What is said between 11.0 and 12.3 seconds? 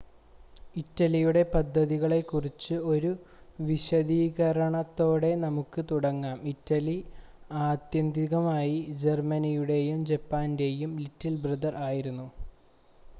"Little brother" ആയിരുന്നു.